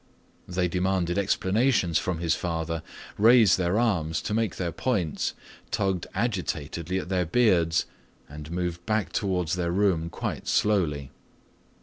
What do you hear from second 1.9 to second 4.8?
from his father, raised their arms to make their